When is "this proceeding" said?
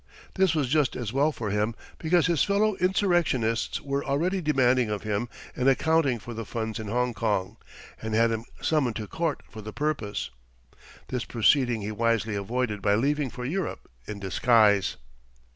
11.09-11.83